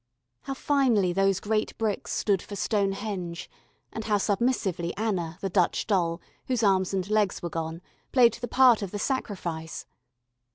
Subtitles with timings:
[0.45, 3.47] How finely those great bricks stood for Stonehenge,
[3.93, 8.47] and how submissively Anna, the Dutch doll, whose arms and legs were gone, played the
[8.47, 9.85] part of the Sacrifice.